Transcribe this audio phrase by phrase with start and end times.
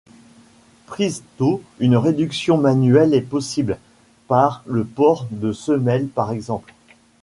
[0.87, 3.77] Prise tôt, une réduction manuelle est possible,
[4.27, 6.73] par le port de semelles par exemple.